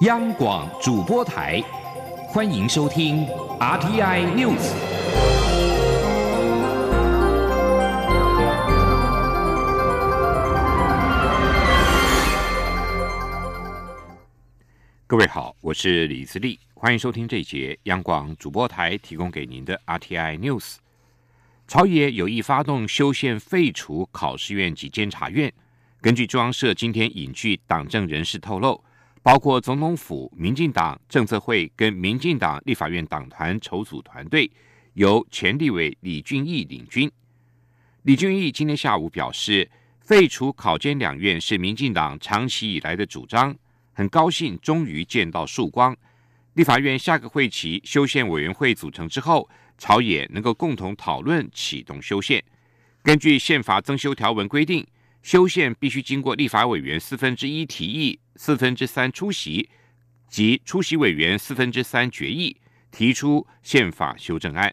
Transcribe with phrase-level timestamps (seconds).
[0.00, 1.58] 央广主播台，
[2.28, 3.26] 欢迎收听
[3.58, 4.74] RTI News。
[15.06, 20.74] 各位好，我是李自立，欢迎收听这一节央广主播台提供给您的 RTI News。
[21.66, 25.50] 朝野有意发动修宪废除考试院及监察院。
[26.02, 28.84] 根据中央社今天引据党政人士透露。
[29.26, 34.48] 包括总统府、民进党政策会跟民进党立法院党团筹组团队，
[34.94, 37.10] 由前立委李俊毅领军。
[38.02, 43.52] 李俊毅今天下午表示，废除考监两院是民进党长期以来的主张，
[43.94, 45.96] 很高兴终于见到曙光。
[46.54, 52.40] 立法院下个会期修宪委员会组成之后，朝野能够共同讨论启动修宪。
[53.02, 54.86] 根据宪法增修条文规定。
[55.26, 59.68] 修宪必须经过立法委员四分之一提议、四分之三出席
[60.28, 62.56] 及出席委员四分之三决议，
[62.92, 64.72] 提出宪法修正案。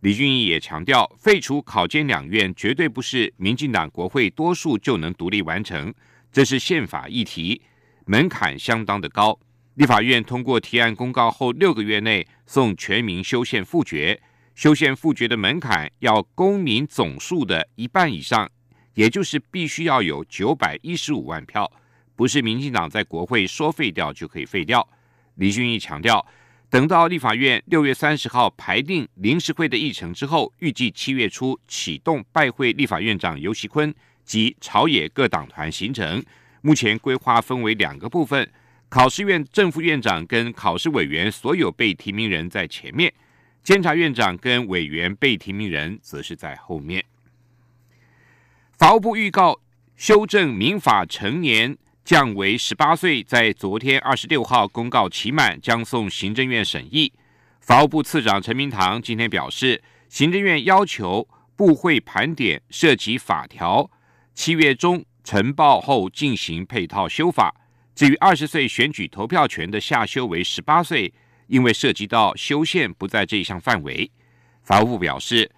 [0.00, 5.94] 李俊毅也强调，废除考监两院绝对不是民进党国会多数就能独立完成，
[6.30, 7.62] 这是宪法议题，
[8.04, 9.40] 门槛相当的高。
[9.76, 14.20] 立法院通过提案公告后六个月内送全民修宪复决，
[14.54, 18.50] 修宪复决的门槛要公民总数的一半以上。
[18.94, 21.70] 也就是必须要有九百一十五万票，
[22.16, 24.88] 不是民进党在国会说废掉就可以废掉。
[25.36, 26.24] 李俊毅强调，
[26.70, 33.92] 等到立法院六月三十号排定临时会的议程之后，预计七月初启动拜会立法院长游锡坤
[34.24, 36.24] 及朝野各党团行程。
[36.60, 38.48] 目前规划分为两个部分：
[38.88, 43.12] 考试院正副院长跟考试委员所有被提名人在前面，
[43.62, 47.04] 监察院长跟委员被提名人则是在后面。
[48.76, 49.60] 法务部预告
[49.96, 57.12] 修正民法成年降为十八岁，在昨天二十六号公告期满，将送行政院审议。
[57.60, 63.88] 法务部次长陈明堂今天表示，行政院要求部会盘点涉及法条，
[64.34, 67.54] 七月中呈报后进行配套修法。
[67.94, 71.14] 至于二十岁选举投票权的下修为十八岁，
[71.46, 74.10] 因为涉及到修宪不在这一项范围。
[74.64, 75.52] 法务部表示，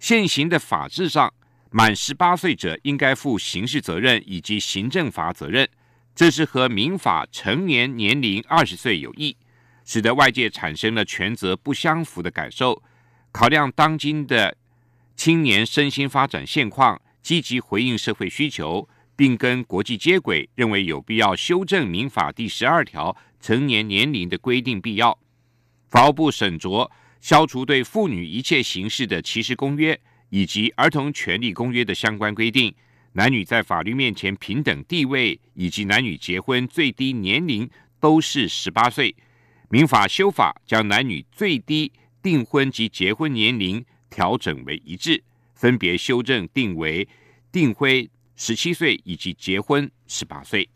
[0.00, 1.34] 现行的法制上。
[1.74, 5.66] 满十八岁者应该负刑事责任以及行政罚责任，
[6.14, 9.34] 这是和民法成年年龄二十岁有异，
[9.86, 12.82] 使得外界产生了权责不相符的感受。
[13.30, 14.54] 考量当今的
[15.16, 25.18] 青年身心发展现况，积极回应社会需求，并跟国际接轨，认为有必要修正民法第十二条成年年龄的规定必要。
[25.88, 26.90] 法务部审酌
[27.22, 29.98] 消除对妇女一切形式的歧视公约。
[30.32, 32.74] 以及《儿童权利公约》的相关规定，
[33.12, 37.68] 男女在法律面前平等地位，以及男女结婚最低年龄
[38.00, 39.14] 都是十八岁。
[39.68, 41.92] 民法修法将男女最低
[42.22, 45.22] 订婚及结婚年龄调整为一致，
[45.54, 47.06] 分别修正定为
[47.52, 50.66] 订婚十七岁以及结婚十八岁。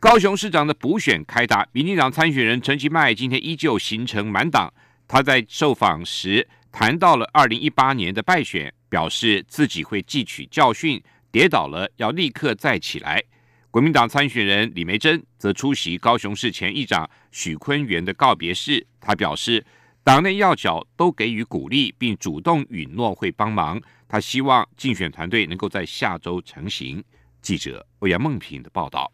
[0.00, 4.72] 高雄市长的补选开打，民进党参选人陈其迈今天依旧行程满档，
[5.06, 6.48] 他在受访时。
[6.76, 13.22] 谈到了二零一八年的败选，表示自己会汲取教训，跌倒了要立刻再起来。
[13.70, 19.64] 国民党参选人李梅珍则出席高雄市前议长许坤元的告别式，他表示
[20.02, 23.80] 党内要角都给予鼓励，并主动允诺会帮忙。
[24.08, 27.02] 他希望竞选团队能够在下周成型。
[27.40, 29.12] 记者欧阳梦平的报道。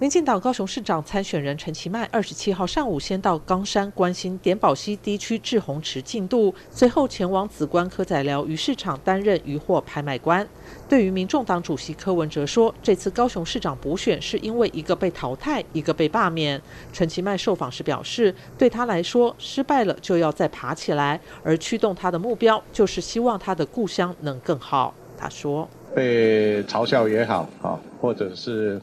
[0.00, 10.46] 民进党高雄市长参选人陈其迈二十七号上午先到冈山关心点宝溪地区志洪池进度，随后前往紫关科仔寮鱼市场担任渔货拍卖官。
[10.88, 16.62] 对于民众党主席柯文哲说，这次高雄市长补选是因为一个被淘汰，一个被罢免。
[16.92, 24.94] 陈其迈受访时表示，对他来说，失败了就要再爬起来，而驱动他的目标就是希望他的故乡能更好。
[25.18, 28.80] 他说，被嘲笑也好，啊，或者是。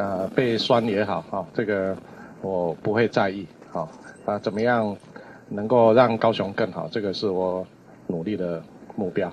[0.00, 1.94] 呃，被酸也好，哈，这个
[2.40, 3.86] 我不会在意，好，
[4.24, 4.96] 啊，怎么样
[5.46, 7.66] 能够让高雄更好，这个是我
[8.06, 8.62] 努力的
[8.96, 9.30] 目标。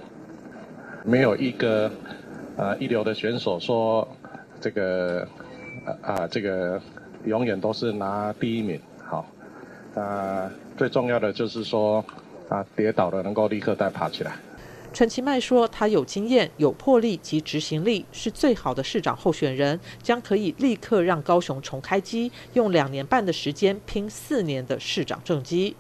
[1.05, 1.89] 没有一个
[2.57, 4.05] 呃一流的选手说
[4.59, 5.25] 这个
[6.01, 6.81] 啊这个
[7.23, 9.25] 永远都是拿第一名，好，
[9.95, 12.03] 啊，最重要的就是说
[12.49, 14.33] 啊跌倒了能够立刻再爬起来。
[14.93, 25.75] 陈其迈说：“他有经验、有魄力及执行力，是最好的市长候选人，将可以立刻让高雄重开机，用两年半的时间拼四年的市长政绩。”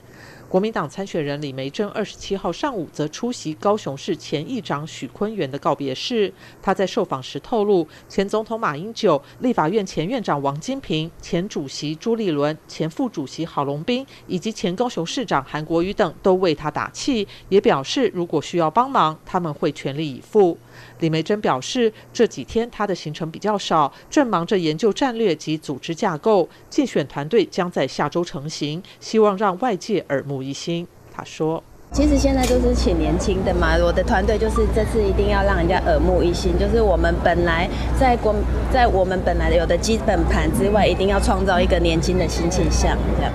[0.49, 6.33] 国民党参选人李梅珍二十七号上午则出席高雄市前议长许坤元的告别式。
[6.61, 20.57] 他在受访时透露，前总统马英九、立法院前院长王金平、前主席朱立伦、前副主席郝龙斌以及前高雄市长韩国瑜等都为他打气，也表示如果需要帮忙，他们会全力以赴。
[20.99, 26.47] 李梅珍表示，这几天她的行程比较少，正忙着研究战略及组织架构。
[26.69, 30.87] 竞选团队将在下周成型，希望让外界耳目一新。
[31.15, 37.67] 他说：“其实现在就是请年轻的嘛，我的团队就是这次一定要让人家耳目一新，就是我们本来
[37.99, 38.35] 在国
[38.71, 43.31] 在我们本来有的基本盘之外，一定要创造一个年轻的新气象，这样。”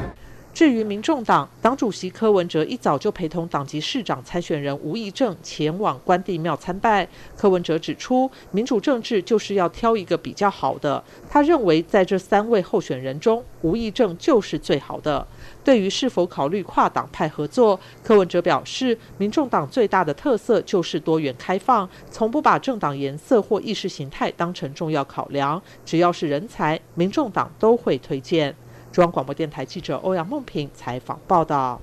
[0.63, 7.09] 至于民众党党主席柯文哲一早就陪同党籍市长参选人吴益政前往关帝庙参拜。
[7.37, 11.03] 柯文哲指出，民主政治就是要挑一个比较好的。
[11.29, 15.27] 他认为在这三位候选人中，吴益政就是最好的。
[15.65, 25.61] 对于是否考虑跨党派合作，柯文哲表示，民众党最大的特色就是多元开放，从不把政党颜色或意识形态当成重要考量。
[25.85, 28.55] 只要是人才，民众党都会推荐。
[28.93, 31.81] 中央广播电台记者欧阳梦平采访报道：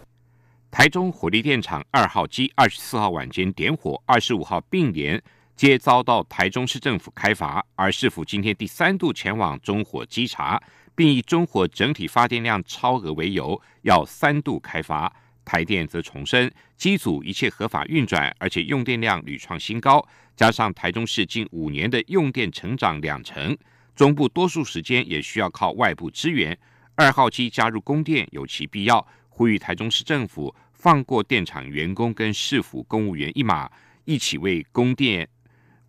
[0.69, 5.19] 台中火力电厂二号机二十四号晚间点火，二十五号并联
[5.55, 10.61] 皆遭到台中市政府开罚，而市府今天第三度前往中火稽查，
[10.93, 15.11] 并以中火整体发电量超额为由，要三度开罚。
[15.43, 23.57] 台电则重申，机组一切合法运转，而且用电量屡创新高，加上台中市近五年的用电成长两成，
[23.95, 26.55] 中部多数时间也需要靠外部支援。
[26.99, 33.71] 二号机加入供电有其必要，呼吁台中市政府放过电厂员工跟市府公务员一马，
[34.03, 35.25] 一起为供电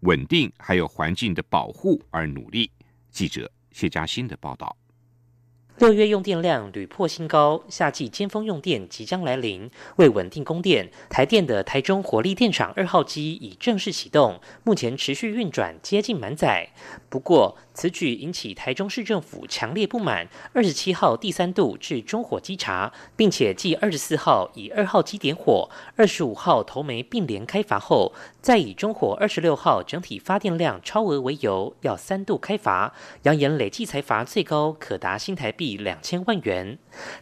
[0.03, 2.71] 稳定还有环境的保护而努力。
[3.11, 4.77] 记者谢嘉欣的报道。
[5.79, 9.71] 六月用电量屡破新高，夏季尖峰用电即将来临。
[9.97, 16.69] 为稳定供电，台电的台中火力电厂二号机已正式启动，目前持续运转，接近满载。
[17.09, 20.29] 不过，此举引起台中市政府强烈不满。
[20.53, 28.13] 二十七号第三度至中火稽查，并且继二十四号以二号机点火，二十五号头煤并联开阀后，
[28.43, 32.93] 再以中火二十六号整体发电量超额为由，要三度开阀，
[33.23, 36.77] 扬言累计财罚最高可达新台币两千万元。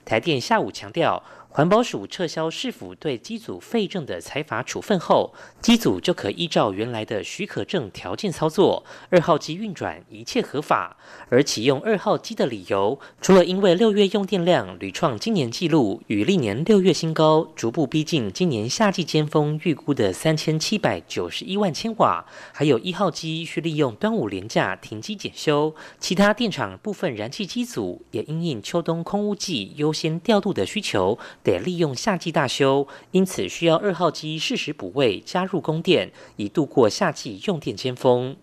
[0.05, 1.22] 台电下午强调。
[1.50, 10.97] 环保署撤销市府对机组废证的财罚处分后，机组就可依照原来的许可证条件操作，二号机运转一切合法。
[11.31, 31.19] 而启用二号机的理由，除了因为六月用电量屡创今年纪录，与历年六月新高，逐步逼近今年夏季尖峰预估的三千七百九十一万千瓦，还有一号机需利用端午连假停机检修，其他电厂部分燃气机组也因应秋冬空污季优先调度的需求。
[31.43, 38.37] 得利用夏季大修，因此需要二号机适时补位加入供电，以度过夏季用电尖峰。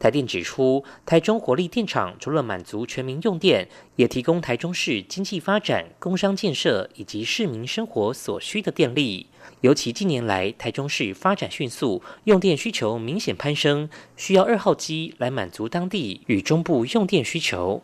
[0.00, 9.28] 台电指出，台中火力电厂除了满足全民用电，也提供台中市经济发展、工商建设以及市民生活所需的电力。
[9.60, 17.80] 尤其近年来台中市发展迅速，用电需求明显攀升，需要二号机来满足当地与中部用电需求。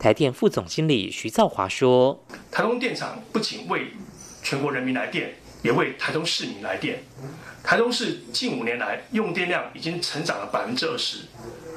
[0.00, 3.88] 台电副总经理徐兆华说：“台中电厂不仅为
[4.42, 7.04] 全国人民来电，也为台中市民来电。
[7.62, 11.18] 台中市近五年来用电量已经成长了百分之二十，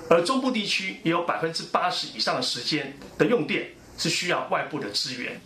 [0.09, 5.41] 而中部地区也有百分之八十以上的时间的用电是需要外部的资源。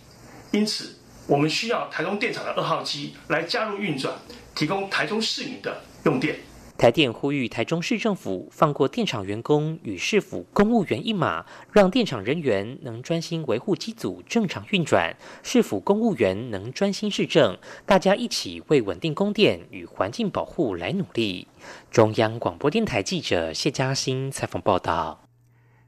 [0.51, 4.13] 因此，我们需要台中电厂的二号机来加入运转，
[4.53, 6.35] 提供台中市民的用电。”
[6.77, 11.43] 台电呼吁台中市政府放过电厂员工与市府公务员一马，
[11.73, 17.57] 让电厂人员能专心维护机组正常运转，市府公务员能专心市政，
[17.87, 21.47] 大家一起为稳定供电与环境保护来努力。
[21.89, 25.23] 中央广播电台记者谢嘉欣采访报道。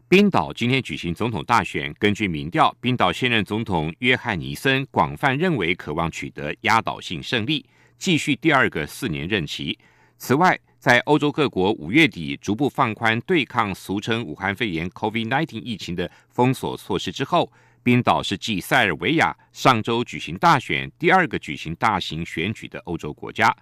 [0.07, 7.63] 冰岛今天举行总统大选，根据民调，冰岛现任总统约翰尼森广泛认为渴望取得压倒性胜利，
[7.99, 9.77] 继续第二个四年任期。
[10.17, 17.51] 此外，在欧洲各国五月底逐步放宽对抗俗称武汉肺炎 （COVID-19） 疫情的封锁措施之后，
[17.83, 23.53] 冰岛是继塞尔维亚上周举行大选第二个举行大型选举的欧洲国家。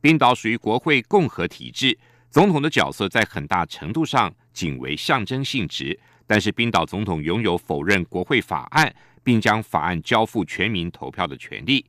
[0.00, 1.98] 冰岛属于国会共和体制，
[2.30, 5.98] 总统的角色在很大程度上仅为象征性质。
[6.24, 11.84] 但是，冰岛总统拥有否认国会法案，并将法案交付全民投票的权利。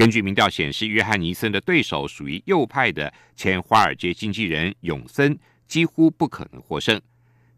[0.00, 5.38] 根据民调显示，约翰尼森的对手属于右派的前华尔街经纪人永森，
[5.68, 6.98] 几乎不可能获胜。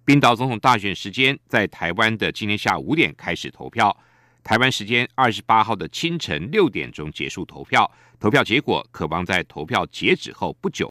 [0.05, 3.97] 冰岛总统大选时间在台湾的今天下午五点开始投票。
[4.43, 10.81] 台湾时间二十八号的清晨六点钟结束投票，投票结果可望在投票截止后不久